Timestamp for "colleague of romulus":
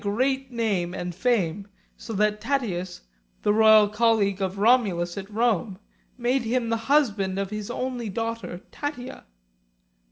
3.87-5.15